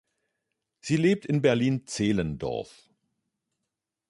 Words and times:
Sie 0.79 0.97
lebt 0.97 1.27
in 1.27 1.43
Berlin-Zehlendorf. 1.43 2.89